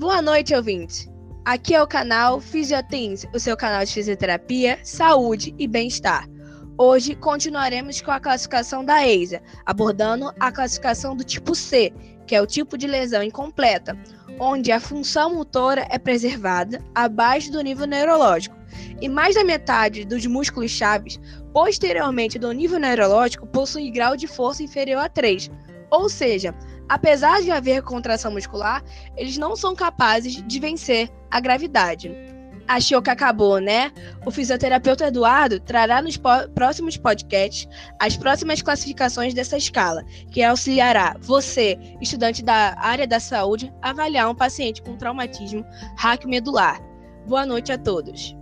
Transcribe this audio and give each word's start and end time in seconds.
Boa 0.00 0.22
noite, 0.22 0.54
ouvintes. 0.54 1.06
Aqui 1.44 1.74
é 1.74 1.82
o 1.82 1.86
canal 1.86 2.40
Fisiotins, 2.40 3.26
o 3.34 3.38
seu 3.38 3.54
canal 3.54 3.84
de 3.84 3.92
fisioterapia, 3.92 4.78
saúde 4.82 5.54
e 5.58 5.68
bem-estar. 5.68 6.26
Hoje 6.78 7.14
continuaremos 7.14 8.00
com 8.00 8.10
a 8.10 8.18
classificação 8.18 8.82
da 8.82 9.06
EISA, 9.06 9.42
abordando 9.66 10.32
a 10.40 10.50
classificação 10.50 11.14
do 11.14 11.22
tipo 11.22 11.54
C, 11.54 11.92
que 12.26 12.34
é 12.34 12.40
o 12.40 12.46
tipo 12.46 12.78
de 12.78 12.86
lesão 12.86 13.22
incompleta, 13.22 13.94
onde 14.38 14.72
a 14.72 14.80
função 14.80 15.34
motora 15.34 15.86
é 15.90 15.98
preservada 15.98 16.82
abaixo 16.94 17.52
do 17.52 17.60
nível 17.60 17.86
neurológico 17.86 18.56
e 19.02 19.06
mais 19.06 19.34
da 19.34 19.44
metade 19.44 20.06
dos 20.06 20.24
músculos 20.24 20.70
chaves 20.70 21.20
posteriormente 21.52 22.38
do 22.38 22.50
nível 22.52 22.78
neurológico 22.78 23.46
possui 23.46 23.90
grau 23.90 24.16
de 24.16 24.26
força 24.26 24.62
inferior 24.62 25.00
a 25.04 25.10
3, 25.10 25.50
ou 25.90 26.08
seja, 26.08 26.54
apesar 26.88 27.42
de 27.42 27.50
haver 27.50 27.82
contração 27.82 28.32
muscular, 28.32 28.82
eles 29.16 29.36
não 29.36 29.56
são 29.56 29.74
capazes 29.74 30.42
de 30.46 30.60
vencer 30.60 31.10
a 31.30 31.40
gravidade. 31.40 32.10
Achou 32.68 33.02
que 33.02 33.10
acabou, 33.10 33.58
né? 33.58 33.90
O 34.24 34.30
fisioterapeuta 34.30 35.08
Eduardo 35.08 35.58
trará 35.58 36.00
nos 36.00 36.16
próximos 36.54 36.96
podcasts 36.96 37.68
as 37.98 38.16
próximas 38.16 38.62
classificações 38.62 39.34
dessa 39.34 39.56
escala, 39.56 40.04
que 40.30 40.40
auxiliará 40.40 41.16
você, 41.20 41.76
estudante 42.00 42.44
da 42.44 42.76
área 42.78 43.08
da 43.08 43.18
saúde, 43.18 43.72
a 43.82 43.90
avaliar 43.90 44.30
um 44.30 44.36
paciente 44.36 44.82
com 44.82 44.96
traumatismo 44.96 45.64
raquiomedular. 45.96 46.80
Boa 47.26 47.44
noite 47.44 47.72
a 47.72 47.78
todos. 47.78 48.39